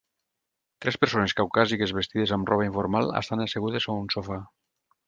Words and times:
Tres 0.85 0.97
persones 1.03 1.35
caucàsiques 1.41 1.93
vestides 1.99 2.35
amb 2.39 2.51
roba 2.53 2.67
informal 2.71 3.17
estan 3.21 3.47
assegudes 3.47 3.89
a 3.93 4.01
un 4.03 4.15
sofà. 4.19 4.43